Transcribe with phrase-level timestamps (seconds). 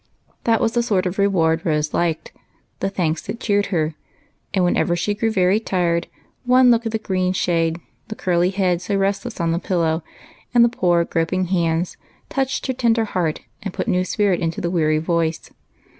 [0.45, 2.31] That was the sort of reward Rose liked,
[2.79, 3.93] the thanks that cheered her;
[4.51, 6.07] and whenever she grew very tired,
[6.43, 10.01] one look at the green shade, the curly head so restless on the pillow,
[10.55, 11.97] and the poor groping hands,
[12.29, 15.51] touched her tender heart and put new spirit into the weary voice.